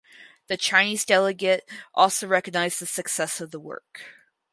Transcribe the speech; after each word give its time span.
The 0.47 0.57
Chinese 0.57 1.05
delegate 1.05 1.69
also 1.93 2.25
recognized 2.25 2.81
the 2.81 2.87
success 2.87 3.39
of 3.39 3.51
the 3.51 3.59
work. 3.59 4.01